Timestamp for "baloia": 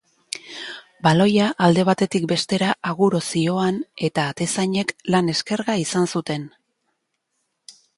1.07-1.49